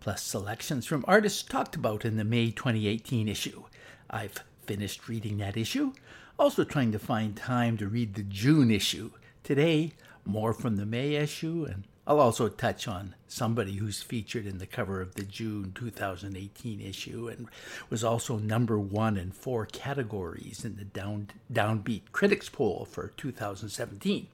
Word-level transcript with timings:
plus 0.00 0.22
selections 0.22 0.86
from 0.86 1.04
artists 1.06 1.42
talked 1.42 1.74
about 1.76 2.04
in 2.04 2.16
the 2.16 2.24
May 2.24 2.50
2018 2.50 3.28
issue. 3.28 3.64
I've 4.10 4.44
finished 4.64 5.08
reading 5.08 5.38
that 5.38 5.56
issue, 5.56 5.92
also 6.38 6.64
trying 6.64 6.92
to 6.92 6.98
find 6.98 7.36
time 7.36 7.76
to 7.78 7.88
read 7.88 8.14
the 8.14 8.22
June 8.22 8.70
issue. 8.70 9.10
Today, 9.42 9.92
more 10.24 10.52
from 10.52 10.76
the 10.76 10.86
May 10.86 11.14
issue, 11.14 11.66
and 11.68 11.84
I'll 12.06 12.20
also 12.20 12.48
touch 12.48 12.86
on 12.86 13.16
somebody 13.26 13.74
who's 13.74 14.02
featured 14.02 14.46
in 14.46 14.58
the 14.58 14.66
cover 14.66 15.00
of 15.00 15.16
the 15.16 15.24
June 15.24 15.72
2018 15.74 16.80
issue 16.80 17.28
and 17.28 17.48
was 17.90 18.04
also 18.04 18.38
number 18.38 18.78
one 18.78 19.16
in 19.16 19.32
four 19.32 19.66
categories 19.66 20.64
in 20.64 20.76
the 20.76 20.84
down, 20.84 21.30
Downbeat 21.52 22.12
Critics 22.12 22.48
Poll 22.48 22.86
for 22.88 23.12
2017. 23.16 24.28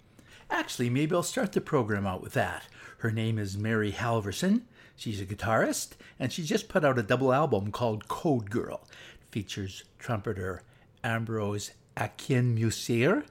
Actually, 0.50 0.90
maybe 0.90 1.14
I'll 1.14 1.22
start 1.22 1.52
the 1.52 1.62
program 1.62 2.06
out 2.06 2.22
with 2.22 2.34
that. 2.34 2.64
Her 2.98 3.10
name 3.10 3.38
is 3.38 3.56
Mary 3.56 3.90
Halvorson. 3.90 4.62
She's 5.02 5.20
a 5.20 5.26
guitarist, 5.26 5.94
and 6.20 6.32
she 6.32 6.44
just 6.44 6.68
put 6.68 6.84
out 6.84 6.96
a 6.96 7.02
double 7.02 7.32
album 7.32 7.72
called 7.72 8.06
Code 8.06 8.50
Girl. 8.50 8.86
It 9.20 9.32
features 9.32 9.82
trumpeter 9.98 10.62
Ambrose 11.02 11.72
Akinmusire 11.96 13.24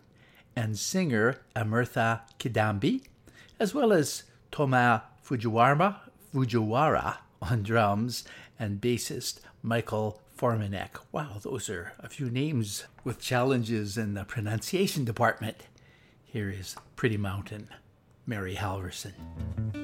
and 0.53 0.77
singer 0.77 1.39
Amirtha 1.55 2.23
Kidambi, 2.39 3.03
as 3.57 3.73
well 3.73 3.93
as 3.93 4.23
Tomas 4.51 4.99
Fujiwara, 5.25 5.95
Fujiwara 6.35 7.19
on 7.41 7.63
drums 7.63 8.25
and 8.59 8.81
bassist 8.81 9.39
Michael 9.63 10.19
Formanek. 10.37 10.99
Wow, 11.13 11.37
those 11.41 11.69
are 11.69 11.93
a 11.99 12.09
few 12.09 12.29
names 12.29 12.83
with 13.05 13.21
challenges 13.21 13.97
in 13.97 14.13
the 14.13 14.25
pronunciation 14.25 15.05
department. 15.05 15.67
Here 16.25 16.49
is 16.49 16.75
Pretty 16.97 17.15
Mountain, 17.15 17.69
Mary 18.25 18.55
Halvorson. 18.55 19.80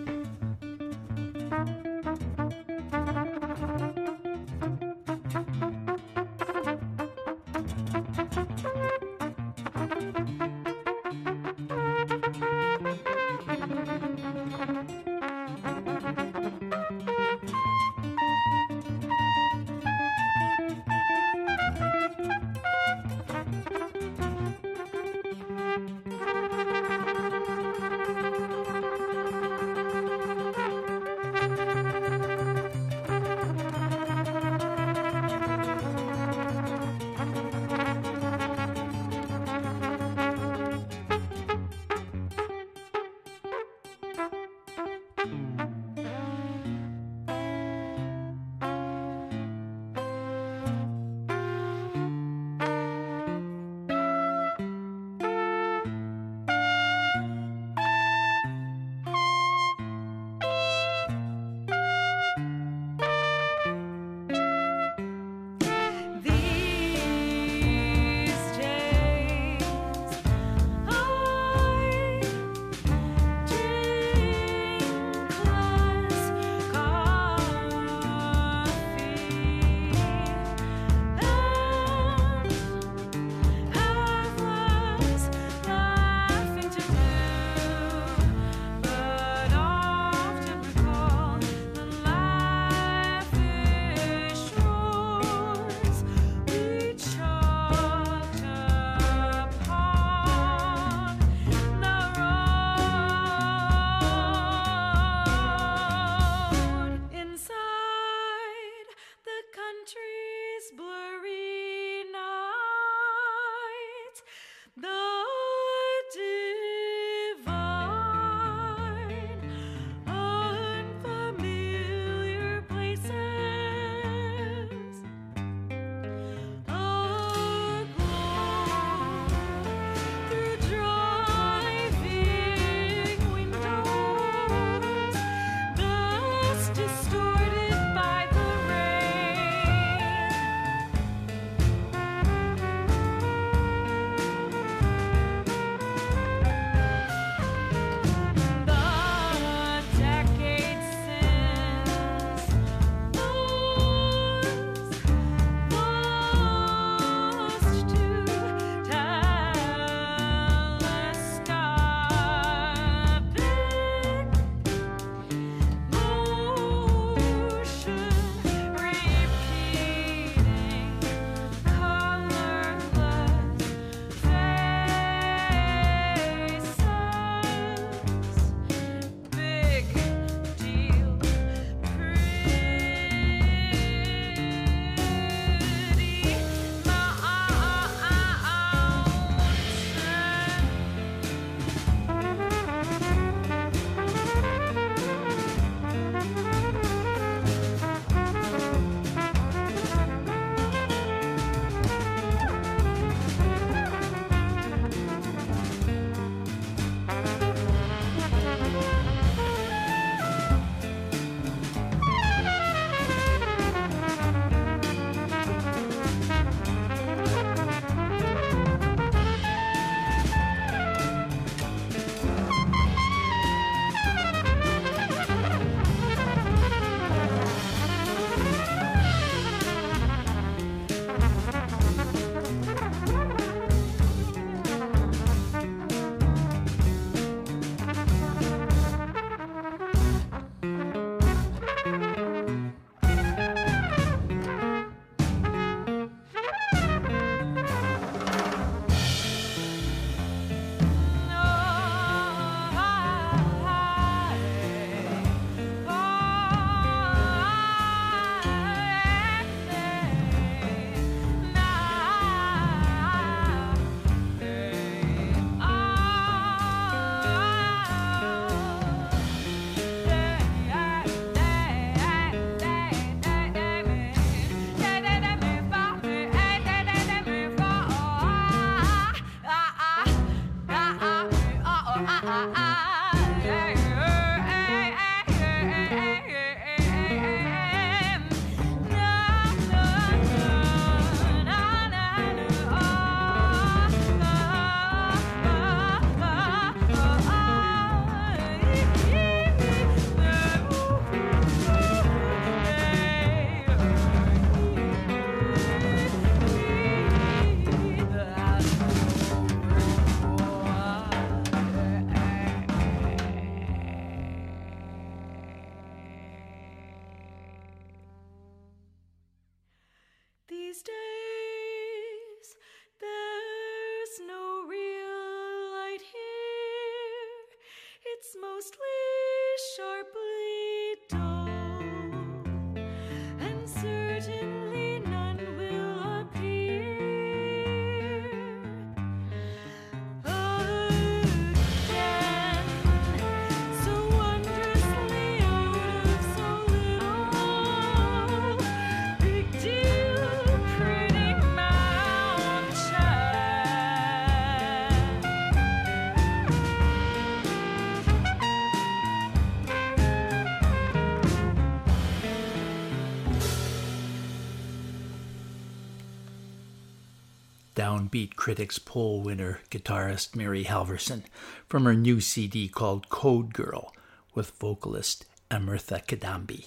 Downbeat 367.88 368.36
Critics 368.36 368.80
Poll 368.80 369.22
winner 369.22 369.62
guitarist 369.72 370.36
Mary 370.36 370.66
Halvorson 370.66 371.24
from 371.70 371.86
her 371.86 371.94
new 371.94 372.20
CD 372.20 372.68
called 372.68 373.08
Code 373.08 373.54
Girl 373.54 373.94
with 374.36 374.50
vocalist 374.60 375.24
Amirtha 375.50 376.06
Kidambi. 376.06 376.66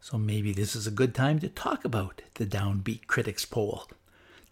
So 0.00 0.18
maybe 0.18 0.52
this 0.52 0.76
is 0.76 0.86
a 0.86 0.92
good 0.92 1.16
time 1.16 1.40
to 1.40 1.48
talk 1.48 1.84
about 1.84 2.22
the 2.34 2.46
Downbeat 2.46 3.08
Critics 3.08 3.44
Poll. 3.44 3.88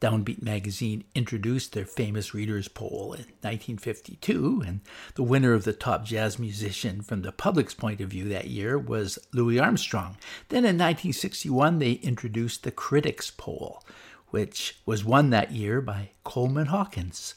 Downbeat 0.01 0.43
magazine 0.43 1.05
introduced 1.15 1.73
their 1.75 1.85
famous 1.85 2.35
readers 2.35 2.67
poll 2.67 3.13
in 3.13 3.27
1952, 3.43 4.65
and 4.67 4.81
the 5.15 5.23
winner 5.23 5.53
of 5.53 5.63
the 5.63 5.73
top 5.73 6.05
jazz 6.05 6.41
musician 6.41 7.03
from 7.03 7.23
the 7.23 7.31
public's 7.31 7.75
point 7.75 8.01
of 8.01 8.11
view 8.11 8.29
that 8.29 8.49
year 8.49 8.77
was 8.77 9.19
Louis 9.33 9.61
Armstrong. 9.61 10.17
Then 10.49 10.65
in 10.65 10.77
1961, 10.77 11.79
they 11.79 11.93
introduced 11.93 12.65
the 12.65 12.73
critics 12.73 13.31
poll, 13.31 13.85
which 14.31 14.79
was 14.87 15.05
won 15.05 15.31
that 15.31 15.53
year 15.53 15.81
by 15.81 16.11
Coleman 16.25 16.67
Hawkins. 16.67 17.35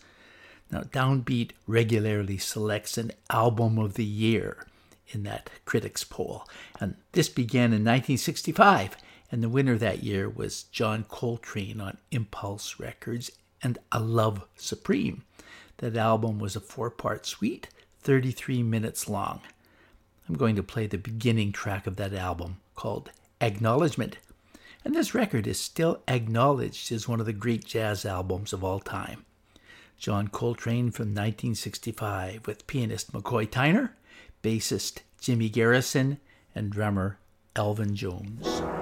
Now, 0.71 0.81
Downbeat 0.81 1.51
regularly 1.67 2.37
selects 2.37 2.97
an 2.97 3.11
album 3.29 3.77
of 3.77 3.95
the 3.95 4.05
year 4.05 4.65
in 5.09 5.23
that 5.23 5.49
critics 5.65 6.03
poll, 6.03 6.47
and 6.79 6.95
this 7.11 7.27
began 7.29 7.73
in 7.73 7.83
1965. 7.83 8.97
And 9.31 9.41
the 9.41 9.49
winner 9.49 9.77
that 9.77 10.03
year 10.03 10.29
was 10.29 10.63
John 10.63 11.05
Coltrane 11.07 11.79
on 11.79 11.97
Impulse 12.11 12.79
Records 12.79 13.31
and 13.63 13.77
A 13.91 13.99
Love 13.99 14.45
Supreme. 14.57 15.23
That 15.77 15.95
album 15.95 16.37
was 16.37 16.55
a 16.55 16.59
four 16.59 16.89
part 16.89 17.25
suite, 17.25 17.69
33 18.01 18.61
minutes 18.61 19.07
long. 19.07 19.39
I'm 20.27 20.35
going 20.35 20.55
to 20.57 20.63
play 20.63 20.85
the 20.85 20.97
beginning 20.97 21.51
track 21.51 21.87
of 21.87 21.95
that 21.95 22.13
album 22.13 22.57
called 22.75 23.11
Acknowledgement. 23.39 24.17
And 24.83 24.95
this 24.95 25.13
record 25.13 25.47
is 25.47 25.59
still 25.59 26.01
acknowledged 26.07 26.91
as 26.91 27.07
one 27.07 27.19
of 27.19 27.25
the 27.25 27.33
great 27.33 27.65
jazz 27.65 28.05
albums 28.05 28.51
of 28.53 28.63
all 28.63 28.79
time. 28.79 29.25
John 29.97 30.27
Coltrane 30.27 30.89
from 30.89 31.09
1965 31.09 32.47
with 32.47 32.65
pianist 32.65 33.13
McCoy 33.13 33.47
Tyner, 33.47 33.91
bassist 34.41 35.01
Jimmy 35.19 35.49
Garrison, 35.49 36.19
and 36.55 36.71
drummer 36.71 37.19
Elvin 37.55 37.95
Jones. 37.95 38.80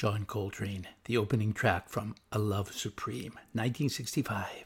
John 0.00 0.24
Coltrane, 0.24 0.88
the 1.04 1.18
opening 1.18 1.52
track 1.52 1.90
from 1.90 2.14
A 2.32 2.38
Love 2.38 2.72
Supreme, 2.72 3.34
1965. 3.52 4.64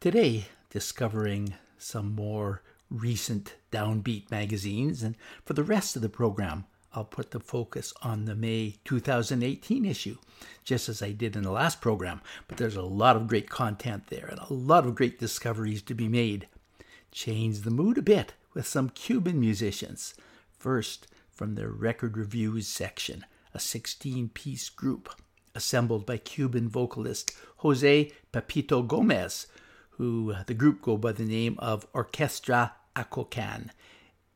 Today, 0.00 0.46
discovering 0.70 1.52
some 1.76 2.14
more 2.14 2.62
recent 2.88 3.56
downbeat 3.70 4.30
magazines, 4.30 5.02
and 5.02 5.14
for 5.44 5.52
the 5.52 5.62
rest 5.62 5.94
of 5.94 6.00
the 6.00 6.08
program, 6.08 6.64
I'll 6.94 7.04
put 7.04 7.32
the 7.32 7.38
focus 7.38 7.92
on 8.00 8.24
the 8.24 8.34
May 8.34 8.76
2018 8.86 9.84
issue, 9.84 10.16
just 10.64 10.88
as 10.88 11.02
I 11.02 11.12
did 11.12 11.36
in 11.36 11.42
the 11.42 11.50
last 11.50 11.82
program. 11.82 12.22
But 12.48 12.56
there's 12.56 12.76
a 12.76 12.82
lot 12.82 13.14
of 13.14 13.28
great 13.28 13.50
content 13.50 14.06
there 14.06 14.24
and 14.24 14.38
a 14.38 14.54
lot 14.54 14.86
of 14.86 14.94
great 14.94 15.18
discoveries 15.18 15.82
to 15.82 15.92
be 15.92 16.08
made. 16.08 16.48
Change 17.12 17.60
the 17.60 17.70
mood 17.70 17.98
a 17.98 18.02
bit 18.02 18.32
with 18.54 18.66
some 18.66 18.88
Cuban 18.88 19.38
musicians. 19.38 20.14
First, 20.50 21.08
from 21.30 21.56
their 21.56 21.68
record 21.68 22.16
reviews 22.16 22.66
section 22.66 23.26
a 23.54 23.58
16 23.58 24.30
piece 24.30 24.68
group 24.68 25.08
assembled 25.54 26.06
by 26.06 26.16
Cuban 26.16 26.68
vocalist 26.68 27.32
Jose 27.58 28.10
Pepito 28.32 28.82
Gomez, 28.82 29.46
who 29.90 30.34
the 30.46 30.54
group 30.54 30.82
go 30.82 30.96
by 30.96 31.12
the 31.12 31.24
name 31.24 31.56
of 31.58 31.90
Orquestra 31.92 32.72
Akokan, 32.94 33.70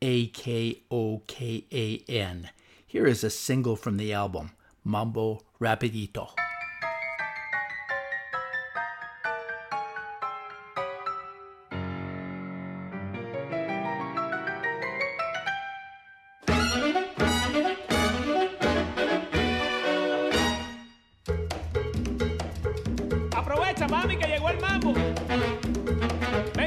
A 0.01 0.27
K 0.27 0.83
O 0.91 1.21
K 1.27 1.65
A 1.71 2.11
N. 2.11 2.49
Here 2.85 3.07
is 3.07 3.23
a 3.23 3.29
single 3.29 3.75
from 3.75 3.97
the 3.97 4.13
album, 4.13 4.51
Mambo 4.83 5.41
Rapidito. 5.59 6.29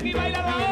mi 0.07 0.13
bailador. 0.13 0.66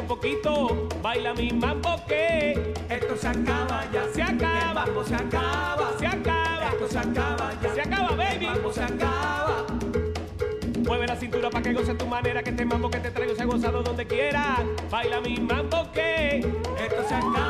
un 0.00 0.06
poquito, 0.06 0.88
baila 1.02 1.34
mi 1.34 1.50
mambo 1.50 2.00
que 2.06 2.74
esto 2.88 3.16
se 3.16 3.28
acaba 3.28 3.84
ya, 3.92 4.04
se 4.12 4.22
acaba, 4.22 4.84
el 4.84 5.04
se 5.06 5.14
acaba, 5.14 5.98
se 5.98 6.06
acaba, 6.06 6.68
esto 6.72 6.88
se 6.88 6.98
acaba 6.98 7.52
ya, 7.62 7.74
se 7.74 7.80
acaba 7.80 8.16
baby, 8.16 8.46
el 8.46 8.72
se 8.72 8.82
acaba. 8.82 9.66
Mueve 10.86 11.06
la 11.06 11.16
cintura 11.16 11.50
para 11.50 11.62
que 11.62 11.72
goce 11.72 11.94
tu 11.94 12.06
manera, 12.06 12.42
que 12.42 12.50
este 12.50 12.64
mambo 12.64 12.90
que 12.90 12.98
te 12.98 13.10
traigo 13.10 13.34
se 13.34 13.42
ha 13.42 13.46
gozado 13.46 13.82
donde 13.82 14.06
quiera. 14.06 14.58
Baila 14.90 15.20
mi 15.20 15.36
mambo 15.38 15.90
que 15.92 16.38
esto 16.38 17.08
se 17.08 17.14
acaba. 17.14 17.43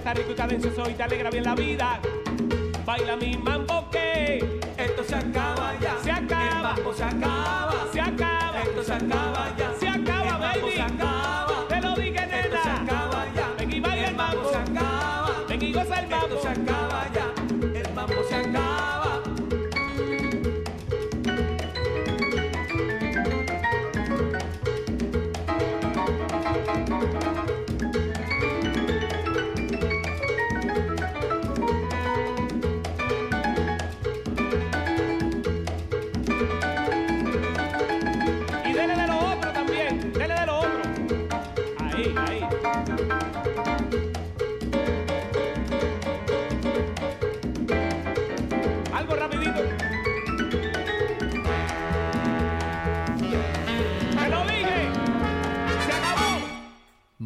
Está 0.00 0.14
rico 0.14 0.32
y 0.32 0.34
cadencioso 0.34 0.88
y 0.88 0.94
te 0.94 1.02
alegra 1.02 1.30
bien 1.30 1.44
la 1.44 1.54
vida. 1.54 2.00
Baila 2.86 3.16
mi 3.16 3.36
mambo 3.36 3.88
que 3.90 4.60
esto 4.78 5.04
se 5.04 5.14
acaba 5.14 5.74
ya. 5.78 5.96
Se 6.02 6.10
acaba. 6.10 6.46
El 6.46 6.62
mambo. 6.62 6.94
Se 6.94 7.04
acaba. 7.04 7.69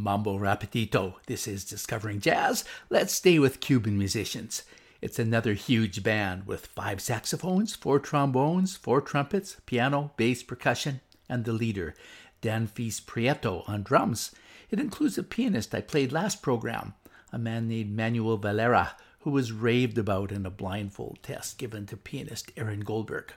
Mambo 0.05 0.39
Rapidito. 0.39 1.15
This 1.27 1.49
is 1.49 1.65
Discovering 1.65 2.21
Jazz. 2.21 2.63
Let's 2.91 3.15
stay 3.15 3.39
with 3.39 3.61
Cuban 3.61 3.97
musicians. 3.97 4.65
It's 5.01 5.19
another 5.19 5.55
huge 5.55 6.03
band 6.03 6.47
with 6.47 6.67
five 6.67 7.01
saxophones, 7.01 7.75
four 7.75 7.99
trombones, 8.01 8.77
four 8.77 9.01
trumpets, 9.01 9.57
piano, 9.65 10.13
bass, 10.19 10.43
percussion, 10.43 11.01
and 11.27 11.47
the 11.47 11.55
leader, 11.55 11.95
Dafnis 12.43 13.01
Prieto, 13.01 13.67
on 13.67 13.83
drums. 13.83 14.33
It 14.71 14.79
includes 14.79 15.17
a 15.17 15.23
pianist 15.23 15.75
I 15.75 15.81
played 15.81 16.13
last 16.13 16.43
program, 16.43 16.93
a 17.33 17.39
man 17.39 17.67
named 17.67 17.97
Manuel 17.97 18.37
Valera, 18.37 18.97
who 19.21 19.31
was 19.31 19.53
raved 19.53 19.97
about 19.97 20.31
in 20.33 20.45
a 20.45 20.51
blindfold 20.51 21.21
test 21.23 21.57
given 21.57 21.87
to 21.87 21.97
pianist 21.97 22.53
Aaron 22.59 22.81
Goldberg. 22.81 23.33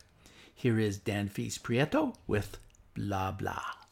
Here 0.53 0.77
is 0.77 0.99
Dafnis 0.99 1.59
Prieto 1.59 2.15
with 2.27 2.57
Blah 2.93 3.31
Blah. 3.31 3.86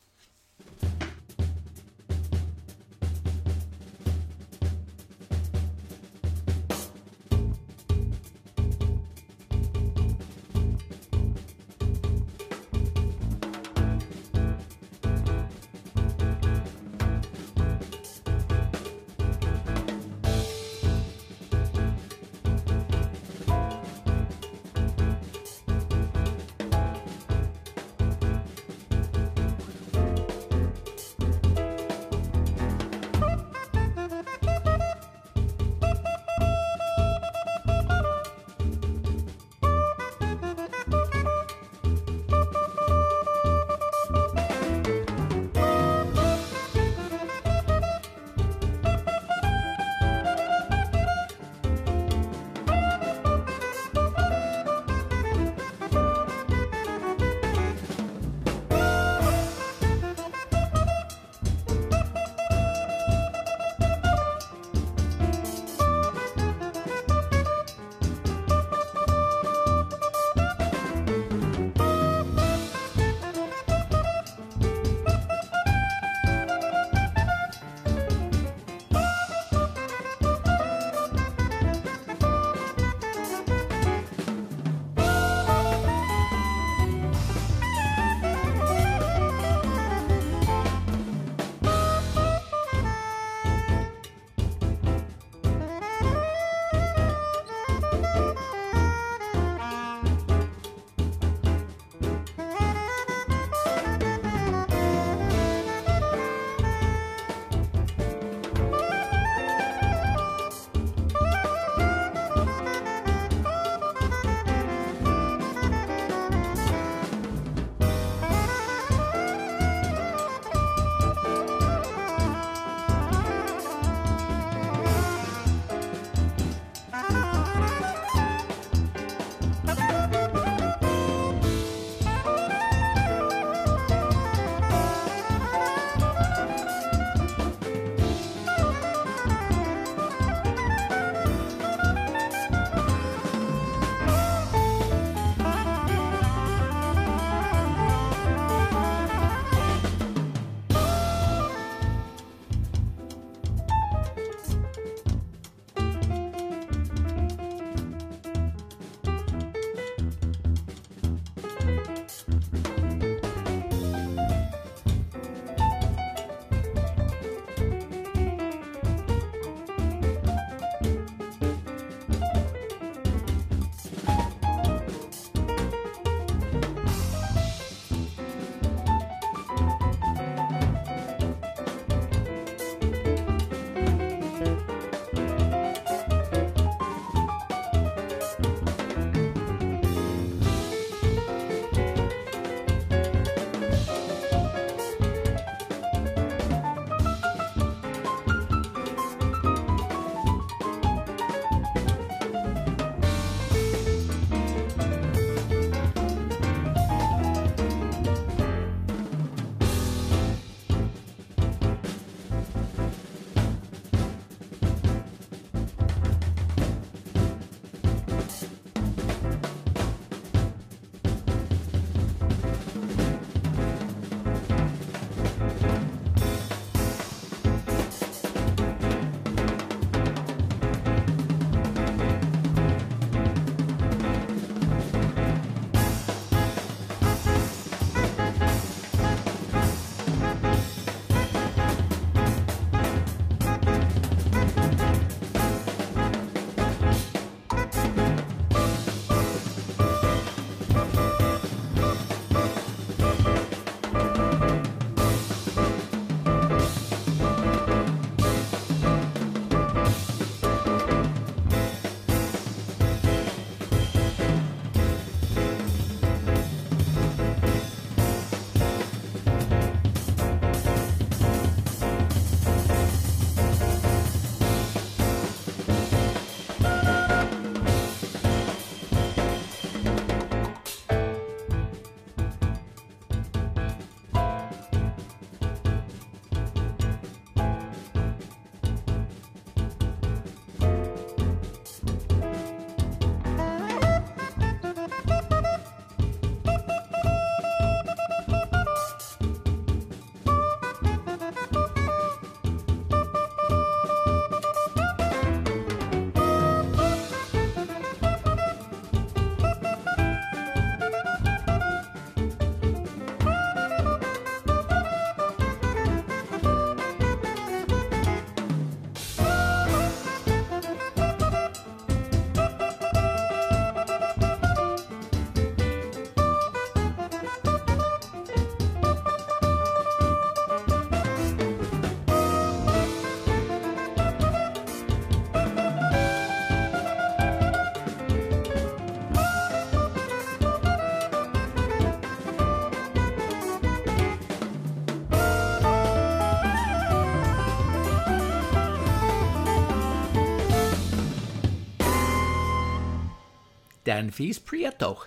Dafnis 353.86 354.40
Prieto. 354.40 355.06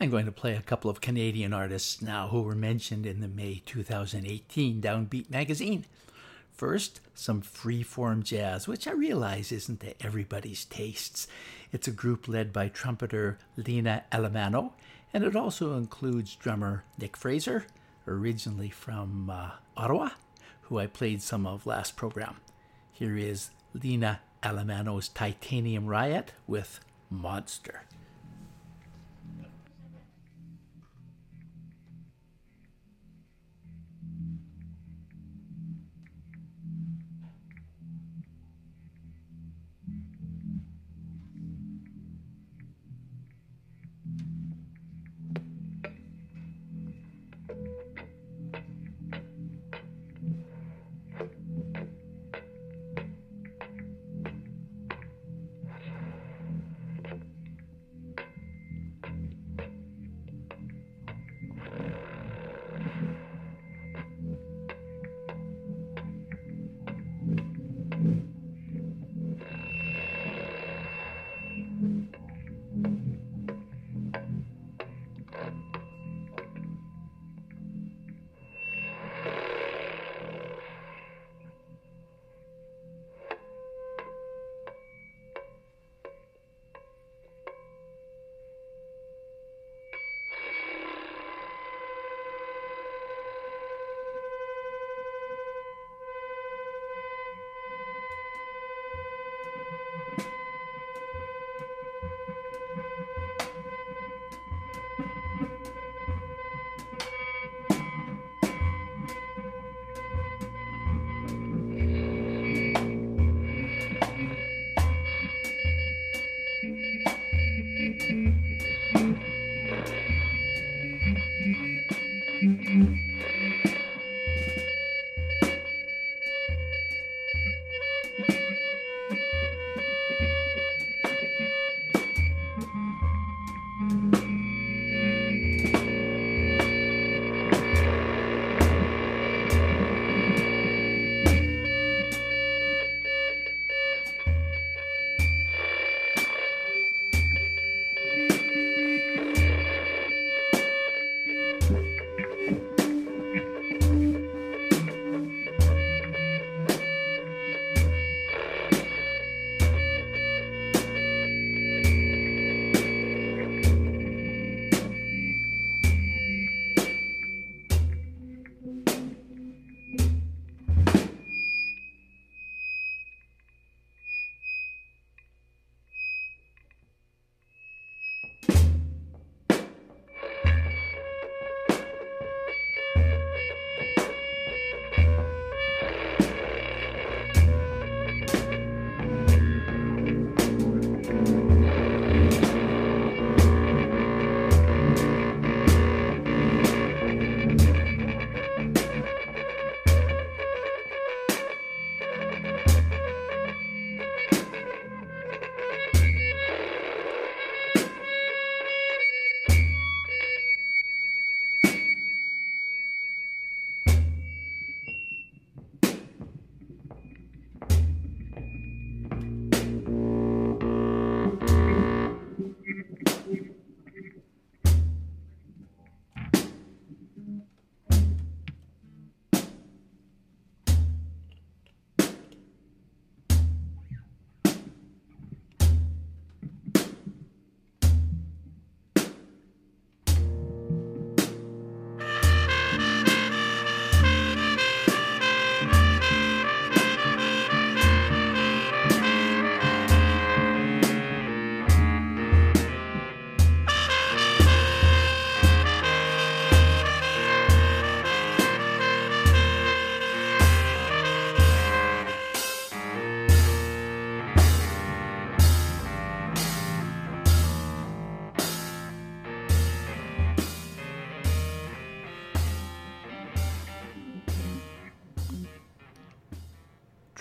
I'm 0.00 0.10
going 0.10 0.26
to 0.26 0.32
play 0.32 0.56
a 0.56 0.62
couple 0.62 0.90
of 0.90 1.00
Canadian 1.00 1.52
artists 1.52 2.02
now 2.02 2.26
who 2.26 2.42
were 2.42 2.56
mentioned 2.56 3.06
in 3.06 3.20
the 3.20 3.28
May 3.28 3.62
2018 3.66 4.82
Downbeat 4.82 5.30
magazine. 5.30 5.84
First, 6.52 7.00
some 7.14 7.40
freeform 7.40 8.24
jazz, 8.24 8.66
which 8.66 8.88
I 8.88 8.92
realize 8.92 9.52
isn't 9.52 9.80
to 9.82 9.94
everybody's 10.04 10.64
tastes. 10.64 11.28
It's 11.70 11.86
a 11.86 11.92
group 11.92 12.26
led 12.26 12.52
by 12.52 12.66
trumpeter 12.66 13.38
Lina 13.56 14.02
Allemano, 14.10 14.72
and 15.14 15.22
it 15.22 15.36
also 15.36 15.76
includes 15.76 16.34
drummer 16.34 16.82
Nick 16.98 17.16
Fraser, 17.16 17.64
originally 18.08 18.70
from 18.70 19.30
uh, 19.30 19.50
Ottawa, 19.76 20.08
who 20.62 20.80
I 20.80 20.88
played 20.88 21.22
some 21.22 21.46
of 21.46 21.64
last 21.64 21.94
program. 21.94 22.38
Here 22.92 23.16
is 23.16 23.50
Lina 23.72 24.20
Allemano's 24.42 25.08
Titanium 25.08 25.86
Riot 25.86 26.32
with 26.48 26.80
Monster. 27.08 27.82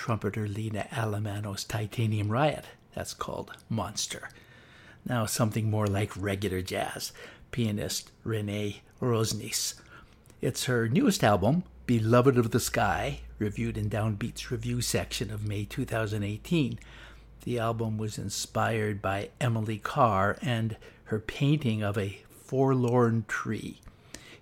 Trumpeter 0.10 0.48
Lina 0.48 0.88
Allemano's 0.90 1.64
Titanium 1.64 2.32
Riot. 2.32 2.66
That's 2.96 3.14
called 3.14 3.52
Monster. 3.70 4.32
Now, 5.06 5.28
something 5.28 5.70
more 5.70 5.86
like 5.86 6.18
regular 6.18 6.64
jazz. 6.64 7.12
Pianist 7.52 8.10
Renee 8.24 8.82
Rosnes. 9.00 9.76
It's 10.42 10.66
her 10.66 10.90
newest 10.90 11.24
album, 11.24 11.62
Beloved 11.86 12.40
of 12.40 12.50
the 12.50 12.60
Sky, 12.60 13.20
reviewed 13.38 13.78
in 13.78 13.88
Downbeat's 13.88 14.50
review 14.50 14.82
section 14.82 15.30
of 15.30 15.48
May 15.48 15.64
2018. 15.66 16.80
The 17.44 17.60
album 17.60 18.00
was 18.00 18.18
inspired 18.18 19.04
by 19.04 19.30
Emily 19.40 19.78
Carr 19.78 20.40
and 20.42 20.76
her 21.04 21.20
painting 21.20 21.84
of 21.84 22.00
a 22.00 22.18
forlorn 22.32 23.26
tree. 23.28 23.80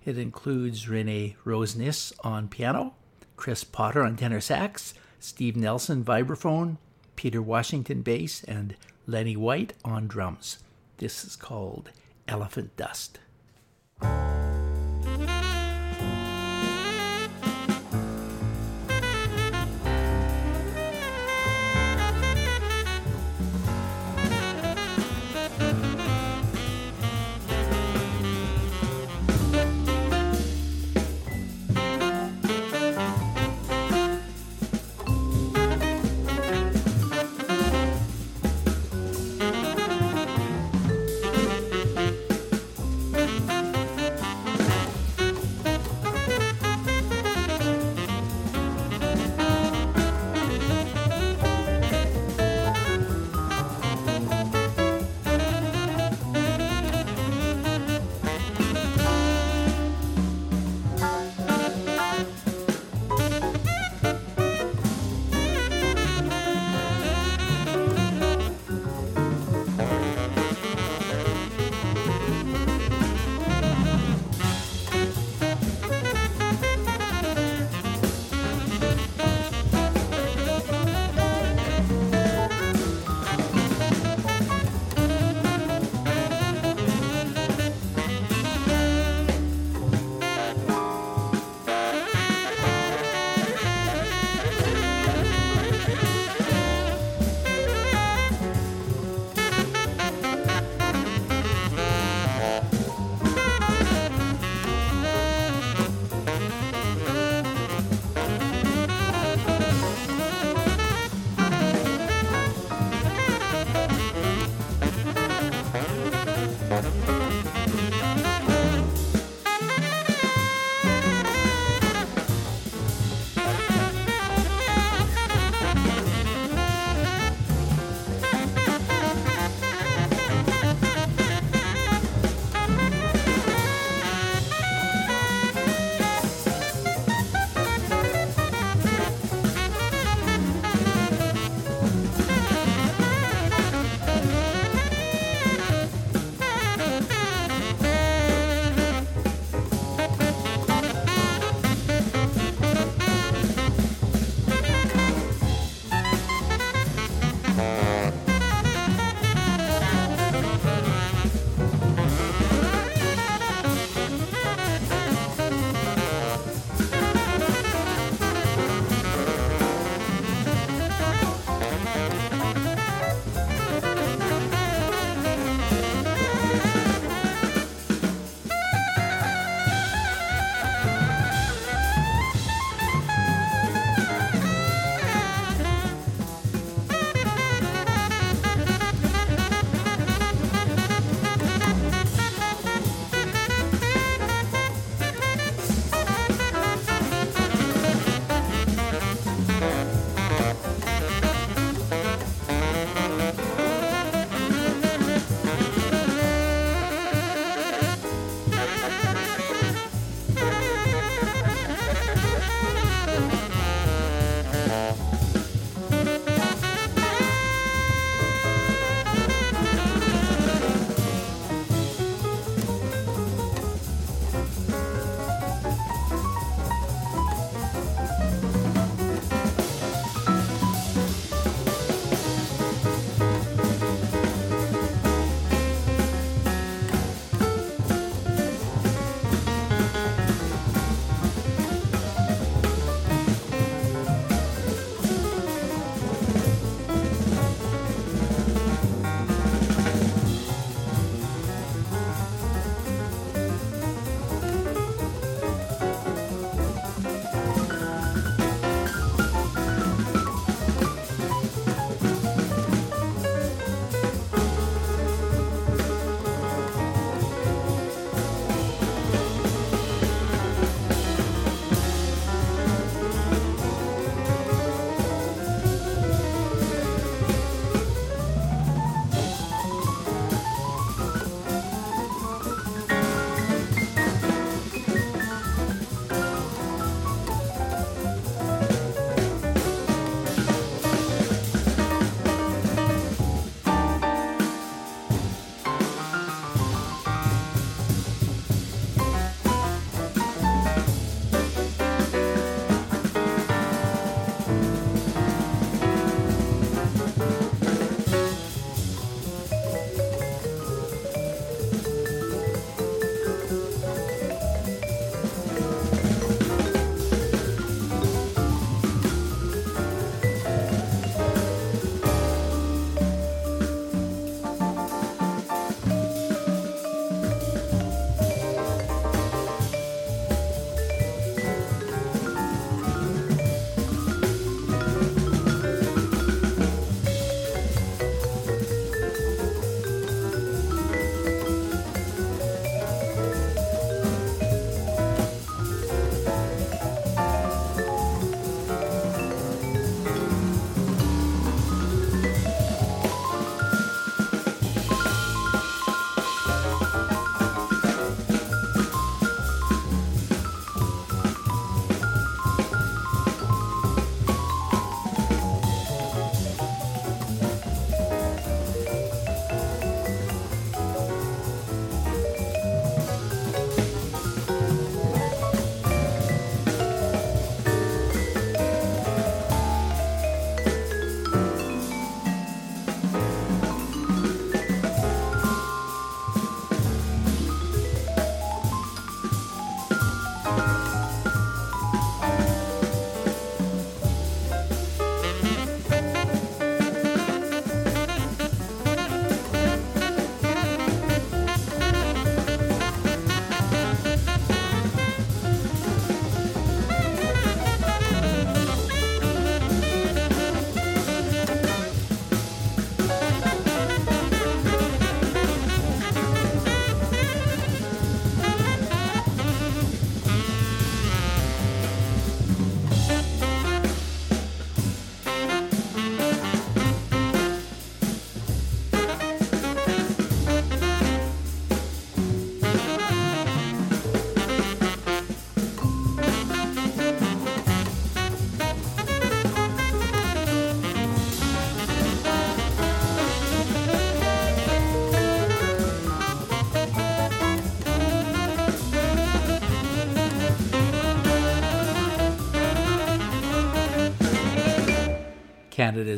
It 0.06 0.16
includes 0.16 0.88
Renee 0.88 1.36
Rosnes 1.44 2.14
on 2.24 2.48
piano, 2.48 2.94
Chris 3.36 3.64
Potter 3.64 4.02
on 4.02 4.16
tenor 4.16 4.40
sax, 4.40 4.94
Steve 5.20 5.56
Nelson 5.56 6.04
vibraphone, 6.04 6.76
Peter 7.16 7.42
Washington 7.42 8.02
bass, 8.02 8.44
and 8.44 8.76
Lenny 9.06 9.36
White 9.36 9.74
on 9.84 10.06
drums. 10.06 10.58
This 10.98 11.24
is 11.24 11.36
called 11.36 11.90
Elephant 12.26 12.76
Dust. 12.76 13.18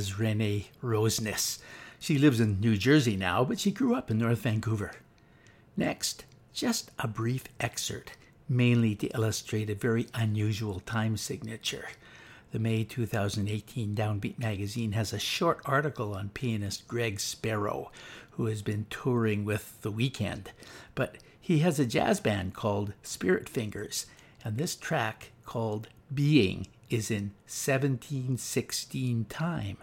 Canada's 0.00 0.18
Renee 0.18 0.66
Rosnes. 0.82 1.58
She 1.98 2.16
lives 2.16 2.40
in 2.40 2.58
New 2.58 2.78
Jersey 2.78 3.16
now, 3.16 3.44
but 3.44 3.60
she 3.60 3.70
grew 3.70 3.94
up 3.94 4.10
in 4.10 4.16
North 4.16 4.38
Vancouver. 4.38 4.92
Next, 5.76 6.24
just 6.54 6.90
a 6.98 7.06
brief 7.06 7.44
excerpt, 7.60 8.12
mainly 8.48 8.94
to 8.94 9.08
illustrate 9.08 9.68
a 9.68 9.74
very 9.74 10.06
unusual 10.14 10.80
time 10.80 11.18
signature. 11.18 11.88
The 12.52 12.58
May 12.58 12.82
2018 12.82 13.94
Downbeat 13.94 14.38
magazine 14.38 14.92
has 14.92 15.12
a 15.12 15.18
short 15.18 15.60
article 15.66 16.14
on 16.14 16.30
pianist 16.30 16.88
Greg 16.88 17.20
Spero, 17.20 17.90
who 18.30 18.46
has 18.46 18.62
been 18.62 18.86
touring 18.88 19.44
with 19.44 19.82
The 19.82 19.92
Weeknd. 19.92 20.46
But 20.94 21.18
he 21.38 21.58
has 21.58 21.78
a 21.78 21.84
jazz 21.84 22.20
band 22.20 22.54
called 22.54 22.94
Spirit 23.02 23.50
Fingers, 23.50 24.06
and 24.42 24.56
this 24.56 24.76
track 24.76 25.32
called 25.44 25.88
Being 26.14 26.68
is 26.90 27.10
in 27.10 27.32
1716 27.46 29.24
time. 29.26 29.78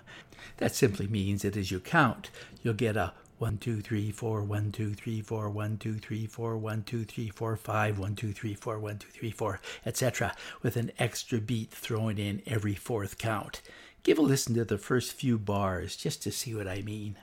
That 0.57 0.75
simply 0.75 1.07
means 1.07 1.41
that 1.41 1.57
as 1.57 1.71
you 1.71 1.79
count, 1.79 2.29
you'll 2.61 2.73
get 2.73 2.97
a 2.97 3.13
1, 3.39 3.57
2, 3.59 3.81
3, 3.81 4.11
4, 4.11 4.43
1, 4.43 4.71
2, 4.71 4.93
3, 4.93 5.21
4, 5.21 5.49
1, 5.49 5.77
2, 5.77 5.93
3, 5.93 6.25
4, 6.27 6.57
1, 6.57 6.83
2, 6.83 7.03
3, 7.03 7.29
4, 7.29 7.55
5, 7.55 7.99
1, 7.99 8.15
2, 8.15 8.33
3, 8.33 8.53
4, 8.55 8.79
1, 8.79 8.97
2, 8.97 9.07
3, 9.09 9.31
4, 9.31 9.61
etc., 9.85 10.35
with 10.63 10.75
an 10.75 10.91
extra 10.97 11.39
beat 11.39 11.69
thrown 11.69 12.17
in 12.17 12.41
every 12.47 12.73
fourth 12.73 13.17
count. 13.17 13.61
Give 14.01 14.17
a 14.17 14.21
listen 14.21 14.55
to 14.55 14.65
the 14.65 14.77
first 14.77 15.13
few 15.13 15.37
bars 15.37 15.95
just 15.95 16.23
to 16.23 16.31
see 16.31 16.55
what 16.55 16.67
I 16.67 16.81
mean. 16.81 17.17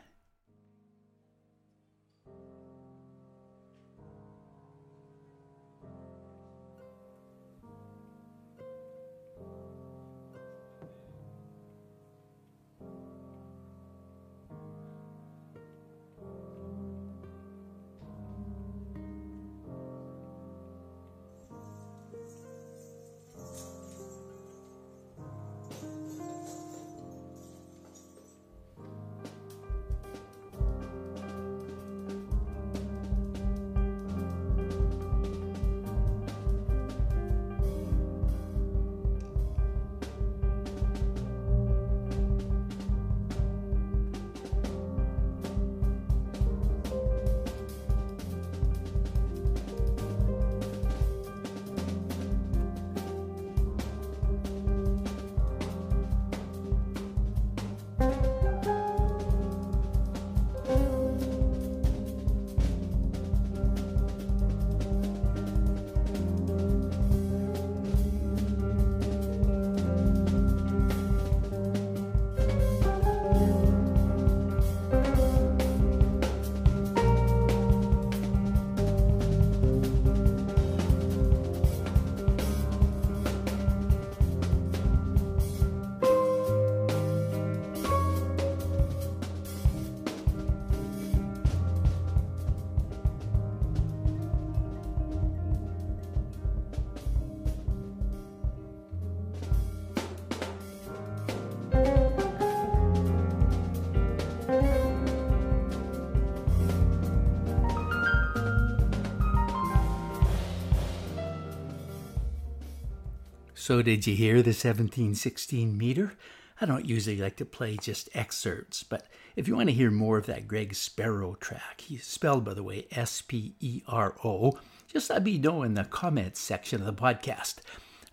So, 113.64 113.80
did 113.80 114.06
you 114.06 114.14
hear 114.14 114.42
the 114.42 114.50
1716 114.50 115.78
meter? 115.78 116.12
I 116.60 116.66
don't 116.66 116.84
usually 116.84 117.16
like 117.16 117.36
to 117.36 117.46
play 117.46 117.78
just 117.78 118.10
excerpts, 118.12 118.82
but 118.82 119.06
if 119.36 119.48
you 119.48 119.56
want 119.56 119.70
to 119.70 119.74
hear 119.74 119.90
more 119.90 120.18
of 120.18 120.26
that 120.26 120.46
Greg 120.46 120.74
Spero 120.74 121.34
track, 121.36 121.80
he's 121.80 122.04
spelled, 122.04 122.44
by 122.44 122.52
the 122.52 122.62
way, 122.62 122.86
S 122.90 123.22
P 123.22 123.54
E 123.60 123.80
R 123.88 124.16
O, 124.22 124.58
just 124.86 125.08
let 125.08 125.24
me 125.24 125.38
know 125.38 125.62
in 125.62 125.72
the 125.72 125.84
comments 125.84 126.40
section 126.40 126.82
of 126.82 126.86
the 126.86 126.92
podcast, 126.92 127.60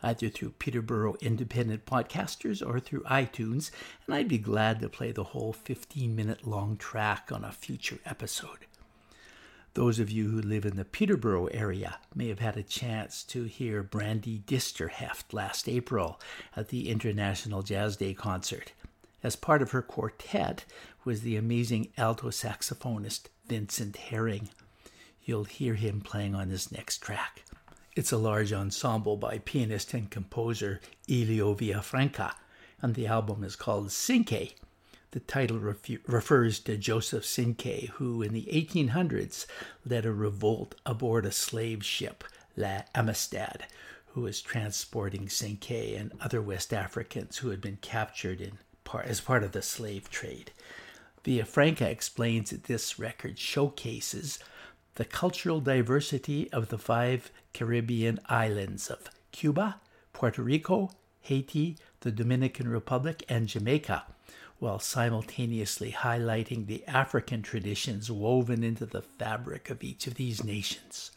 either 0.01 0.29
through 0.29 0.51
Peterborough 0.51 1.17
Independent 1.19 1.85
Podcasters 1.85 2.65
or 2.65 2.79
through 2.79 3.01
iTunes, 3.01 3.71
and 4.05 4.15
I'd 4.15 4.29
be 4.29 4.37
glad 4.37 4.79
to 4.79 4.87
play 4.87 5.11
the 5.11 5.25
whole 5.25 5.51
15 5.51 6.15
minute 6.15 6.47
long 6.47 6.77
track 6.77 7.29
on 7.29 7.43
a 7.43 7.51
future 7.51 7.99
episode. 8.05 8.67
Those 9.74 9.99
of 9.99 10.11
you 10.11 10.30
who 10.30 10.41
live 10.41 10.65
in 10.65 10.76
the 10.76 10.84
Peterborough 10.84 11.45
area 11.45 11.97
may 12.13 12.28
have 12.28 12.39
had 12.39 12.57
a 12.57 12.63
chance 12.63 13.24
to 13.24 13.45
hear 13.45 13.82
Brandi 13.82 14.43
Disterheft 14.43 15.32
last 15.32 15.69
April 15.69 16.19
at 16.57 16.67
the 16.67 16.89
International 16.89 17.61
Jazz 17.61 17.95
Day 17.95 18.13
concert. 18.13 18.74
As 19.24 19.38
part 19.38 19.61
of 19.61 19.72
her 19.72 19.82
quartet 19.82 20.65
was 21.05 21.22
the 21.22 21.38
amazing 21.38 21.88
alto 21.97 22.32
saxophonist 22.32 23.28
Vincent 23.47 23.95
Herring. 23.95 24.49
You'll 25.24 25.45
hear 25.45 25.76
him 25.76 26.01
playing 26.01 26.36
on 26.36 26.49
this 26.49 26.69
next 26.69 26.97
track. 26.97 27.45
It's 27.95 28.11
a 28.11 28.17
large 28.17 28.51
ensemble 28.51 29.15
by 29.15 29.38
pianist 29.38 29.93
and 29.93 30.09
composer 30.09 30.82
Elio 31.09 31.53
Villafranca, 31.55 32.34
and 32.82 32.93
the 32.93 33.07
album 33.07 33.43
is 33.43 33.55
called 33.55 33.91
Cinque, 33.91 34.55
the 35.12 35.20
title 35.20 35.59
refu- 35.59 35.99
refers 36.07 36.59
to 36.59 36.78
Joseph 36.78 37.26
Cinque, 37.26 37.89
who 37.95 38.22
in 38.22 38.34
the 38.34 38.47
1800s 38.51 39.45
led 39.86 40.05
a 40.05 40.12
revolt 40.12 40.76
aboard 40.86 41.26
a 41.26 41.32
slave 41.32 41.84
ship, 41.84 42.24
La 42.55 42.84
Amistad, 42.95 43.66
who 44.07 44.22
was 44.22 44.41
transporting 44.41 45.28
Cinque 45.28 45.72
and 45.72 46.14
other 46.22 46.41
West 46.41 46.74
Africans 46.74 47.38
who 47.38 47.49
had 47.49 47.62
been 47.62 47.78
captured 47.82 48.41
in 48.41 48.57
as 49.05 49.22
part 49.22 49.43
of 49.43 49.53
the 49.53 49.62
slave 49.62 50.09
trade. 50.09 50.51
Villafranca 51.24 51.84
explains 51.84 52.49
that 52.49 52.66
this 52.66 52.99
record 52.99 53.39
showcases 53.39 54.39
the 54.95 55.05
cultural 55.05 55.62
diversity 55.62 56.51
of 56.51 56.70
the 56.70 56.78
five 56.78 57.32
Caribbean 57.53 58.20
islands 58.26 58.89
of 58.89 59.09
Cuba, 59.32 59.80
Puerto 60.12 60.41
Rico, 60.41 60.91
Haiti, 61.22 61.78
the 62.01 62.12
Dominican 62.12 62.68
Republic, 62.68 63.24
and 63.30 63.47
Jamaica 63.47 64.03
while 64.62 64.78
simultaneously 64.78 65.91
highlighting 65.91 66.68
the 66.68 66.86
African 66.86 67.41
traditions 67.41 68.12
woven 68.12 68.64
into 68.64 68.86
the 68.86 69.01
fabric 69.01 69.72
of 69.72 69.84
each 69.84 70.05
of 70.05 70.14
these 70.14 70.43
nations. 70.43 71.09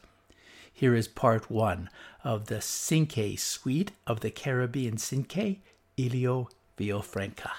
Here 0.72 0.94
is 0.94 1.06
part 1.06 1.50
one 1.50 1.90
of 2.24 2.46
the 2.46 2.62
Cinque 2.62 3.38
suite 3.38 3.92
of 4.06 4.20
the 4.20 4.30
Caribbean 4.30 4.96
Cinque, 4.96 5.60
Elio 5.98 6.48
Villafranca. 6.78 7.50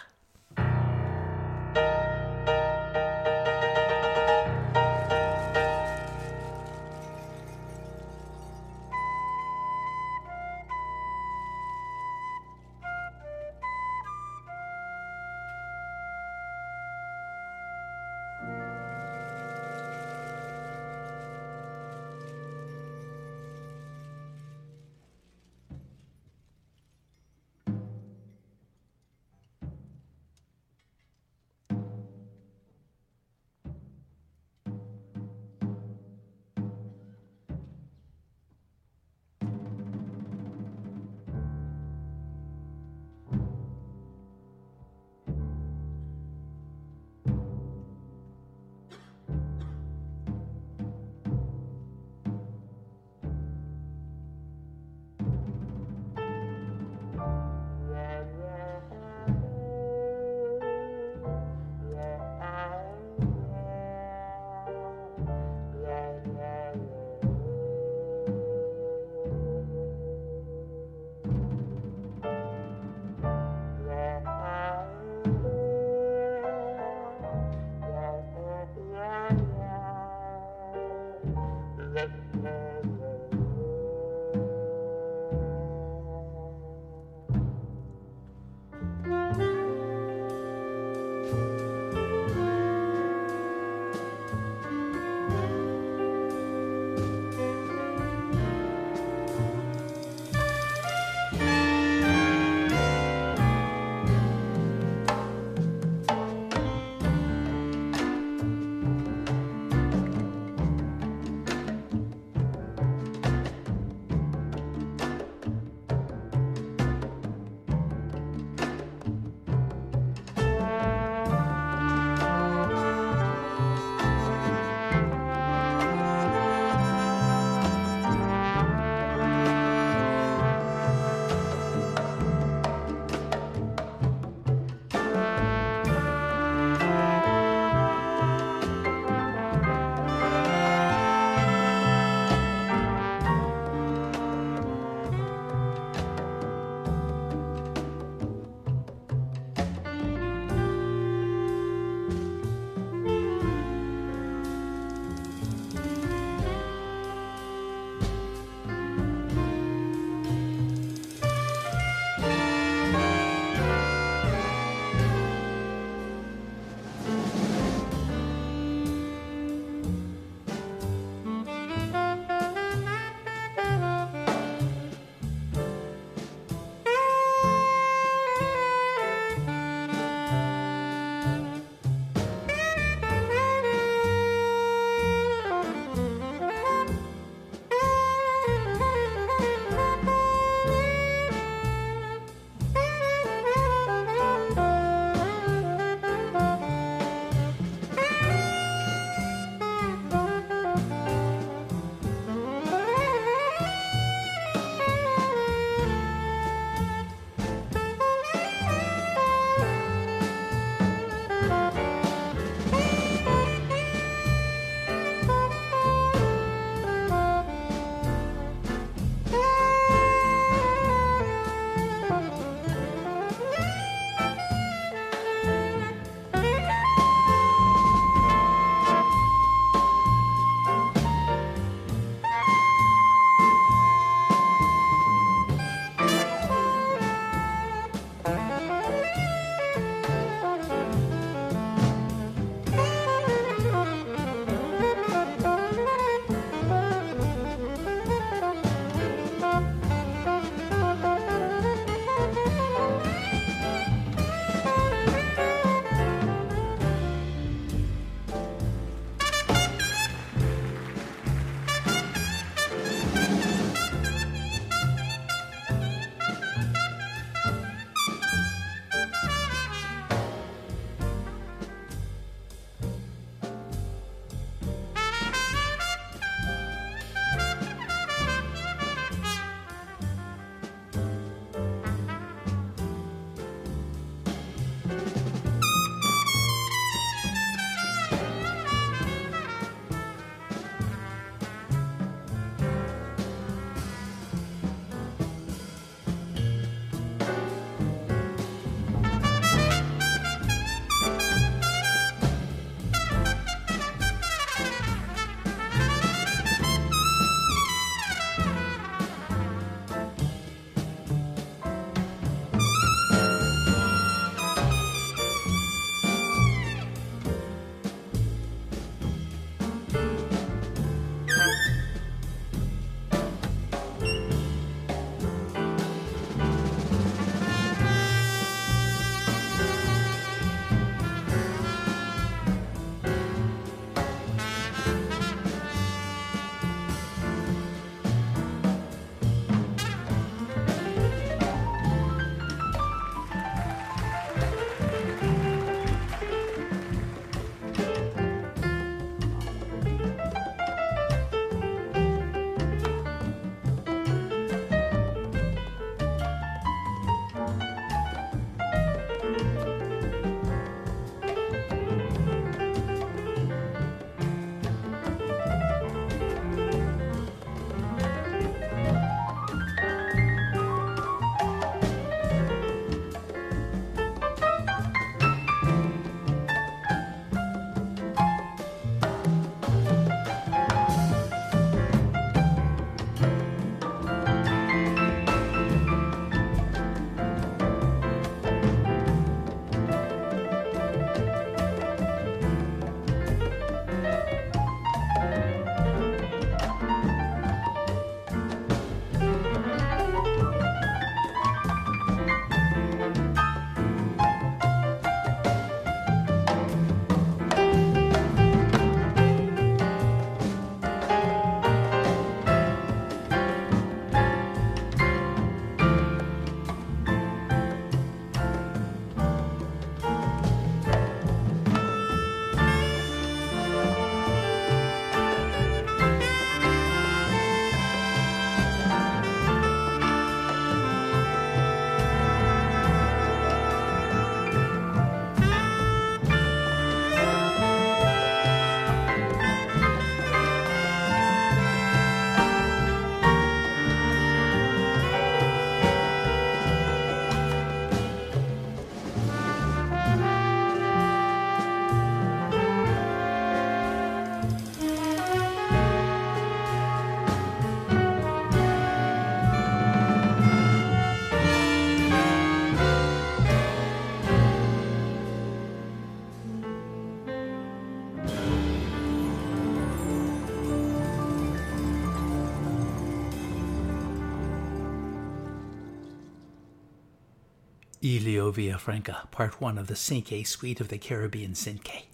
Elio 478.05 478.51
Villafranca, 478.51 479.31
part 479.31 479.59
one 479.59 479.79
of 479.79 479.87
the 479.87 479.95
Cinque 479.95 480.45
suite 480.45 480.79
of 480.79 480.89
the 480.89 480.99
Caribbean 480.99 481.55
Cinque. 481.55 482.07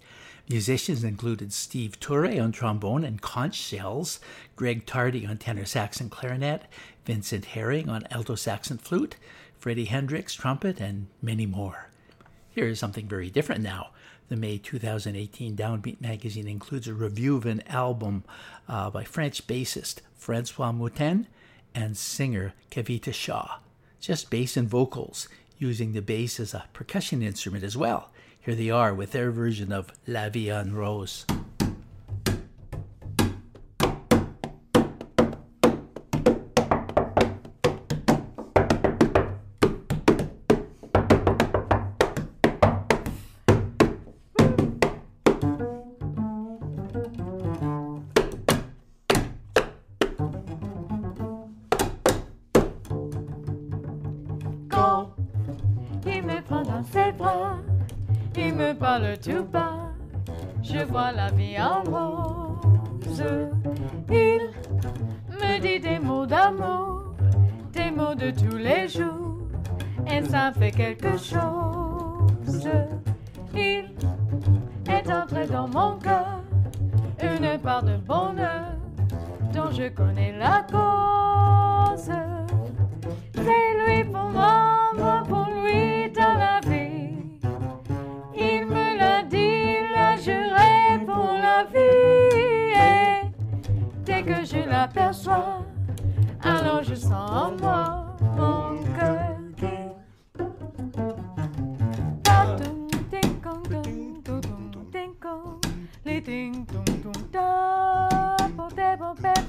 Musicians 0.48 1.04
included 1.04 1.52
Steve 1.52 2.00
Turre 2.00 2.42
on 2.42 2.50
trombone 2.50 3.04
and 3.04 3.20
conch 3.20 3.56
shells, 3.56 4.18
Greg 4.56 4.86
Tardy 4.86 5.26
on 5.26 5.36
tenor 5.36 5.66
sax 5.66 6.00
and 6.00 6.10
clarinet, 6.10 6.62
Vincent 7.04 7.44
Herring 7.44 7.90
on 7.90 8.06
alto 8.10 8.36
sax 8.36 8.70
and 8.70 8.80
flute, 8.80 9.16
Freddie 9.58 9.84
Hendrix 9.84 10.32
trumpet, 10.32 10.80
and 10.80 11.08
many 11.20 11.44
more. 11.44 11.90
Here 12.48 12.68
is 12.68 12.78
something 12.78 13.06
very 13.06 13.28
different 13.28 13.60
now. 13.60 13.90
The 14.30 14.36
May 14.36 14.56
2018 14.56 15.54
Downbeat 15.54 16.00
magazine 16.00 16.48
includes 16.48 16.88
a 16.88 16.94
review 16.94 17.36
of 17.36 17.44
an 17.44 17.62
album 17.68 18.24
uh, 18.66 18.88
by 18.88 19.04
French 19.04 19.46
bassist 19.46 19.96
Francois 20.16 20.72
Moutin 20.72 21.26
and 21.74 21.98
singer 21.98 22.54
Kavita 22.70 23.12
Shah. 23.12 23.58
Just 24.00 24.30
bass 24.30 24.56
and 24.56 24.68
vocals, 24.68 25.28
using 25.62 25.92
the 25.92 26.02
bass 26.02 26.40
as 26.40 26.52
a 26.52 26.64
percussion 26.72 27.22
instrument 27.22 27.64
as 27.64 27.76
well. 27.76 28.10
Here 28.40 28.56
they 28.56 28.70
are 28.70 28.92
with 28.92 29.12
their 29.12 29.30
version 29.30 29.72
of 29.72 29.92
La 30.06 30.28
Vie 30.28 30.50
en 30.50 30.74
Rose. 30.74 31.24
Il 64.10 64.50
me 65.30 65.58
dit 65.60 65.80
des 65.80 65.98
mots 65.98 66.26
d'amour, 66.26 67.14
des 67.72 67.90
mots 67.90 68.14
de 68.14 68.30
tous 68.30 68.56
les 68.56 68.88
jours, 68.88 69.38
et 70.06 70.22
ça 70.24 70.52
fait 70.52 70.70
quelque 70.70 71.16
chose. 71.16 72.68
Il 73.54 73.84
est 74.88 75.12
entré 75.12 75.46
dans 75.46 75.68
mon 75.68 75.96
cœur, 75.98 76.40
une 77.22 77.58
part 77.60 77.82
de 77.82 77.96
bonheur 77.96 78.72
dont 79.54 79.70
je 79.70 79.88
connais 79.88 80.32
la 80.38 80.66
cause. 80.70 82.10
C'est 83.34 83.74
lui 83.86 84.04
pour 84.04 84.30
moi, 84.30 84.92
moi 84.96 85.22
pour 85.28 85.46
lui 85.62 86.10
dans 86.12 86.38
la 86.38 86.60
vie. 86.60 86.71
Je 94.52 94.68
l'aperçois, 94.68 95.64
alors 96.42 96.82
je 96.82 96.94
sens 96.94 97.30
en 97.30 97.52
moi 97.60 98.16
mon 98.36 98.76
cœur 98.96 99.36
qui. 99.56 99.78
Ta-dum, 102.22 102.86
ding-dong, 103.10 103.62
dum, 103.68 104.22
dum-dum, 104.22 104.84
ding-dong, 104.92 105.60
li 106.04 106.20
ding-dong, 106.20 106.84
dum, 107.02 107.12
da, 107.32 108.36
bo, 108.56 108.68
de, 108.68 108.96
bo, 108.98 109.14
be, 109.22 109.42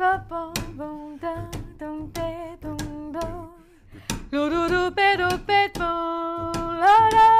bo, 0.00 0.12
bom. 0.30 0.52
Dum, 0.78 1.18
da, 1.20 1.34
dum 1.78 2.10
de 2.14 2.56
dum 2.62 3.12
do 3.12 3.26
lu 4.32 4.48
du 4.52 4.62
du 4.72 4.90
pe 4.96 5.08
du 5.20 5.28
dum 5.78 6.52
la 6.82 6.96
la 7.14 7.28
la 7.34 7.39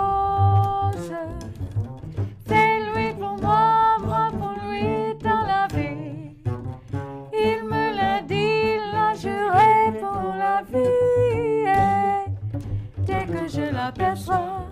Je 13.53 13.61
l'aperçois, 13.61 14.65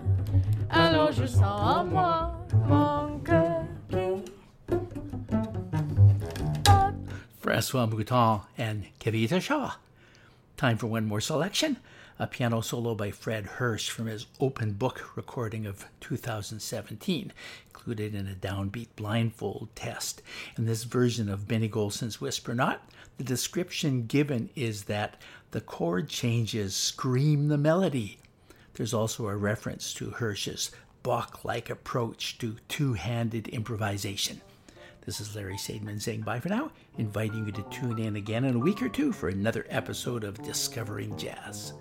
alors 0.70 1.12
je 1.12 1.26
sens 1.26 1.42
en 1.42 1.84
moi 1.84 2.46
mon 2.66 3.18
cœur 3.18 3.66
qui. 3.90 4.24
Francois 7.40 7.86
Moutin 7.86 8.40
and 8.58 8.84
Kavita 8.98 9.38
Shah. 9.38 9.76
Time 10.56 10.78
for 10.78 10.86
one 10.86 11.06
more 11.06 11.20
selection 11.20 11.76
a 12.18 12.26
piano 12.26 12.60
solo 12.60 12.94
by 12.94 13.10
Fred 13.10 13.46
Hersch 13.58 13.88
from 13.88 14.06
his 14.06 14.26
open 14.40 14.72
book 14.72 15.16
recording 15.16 15.64
of 15.64 15.86
2017, 16.00 17.32
included 17.68 18.14
in 18.14 18.26
a 18.28 18.34
downbeat 18.34 18.88
blindfold 18.94 19.68
test. 19.74 20.20
In 20.58 20.66
this 20.66 20.84
version 20.84 21.30
of 21.30 21.48
Benny 21.48 21.68
Golson's 21.68 22.20
Whisper 22.20 22.54
Not, 22.54 22.82
the 23.16 23.24
description 23.24 24.04
given 24.04 24.50
is 24.54 24.84
that 24.84 25.16
the 25.52 25.62
chord 25.62 26.10
changes 26.10 26.76
scream 26.76 27.48
the 27.48 27.56
melody. 27.56 28.18
There's 28.74 28.94
also 28.94 29.26
a 29.28 29.36
reference 29.36 29.92
to 29.94 30.10
Hersch's 30.10 30.70
Bach 31.02 31.44
like 31.44 31.70
approach 31.70 32.38
to 32.38 32.56
two 32.68 32.92
handed 32.92 33.48
improvisation. 33.48 34.40
This 35.06 35.20
is 35.20 35.34
Larry 35.34 35.56
Sadman 35.56 36.00
saying 36.00 36.22
bye 36.22 36.40
for 36.40 36.50
now, 36.50 36.70
inviting 36.98 37.46
you 37.46 37.52
to 37.52 37.62
tune 37.70 37.98
in 37.98 38.16
again 38.16 38.44
in 38.44 38.56
a 38.56 38.58
week 38.58 38.82
or 38.82 38.88
two 38.88 39.12
for 39.12 39.28
another 39.28 39.66
episode 39.70 40.24
of 40.24 40.42
Discovering 40.42 41.16
Jazz. 41.16 41.72